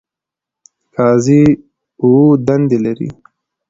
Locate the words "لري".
2.85-3.09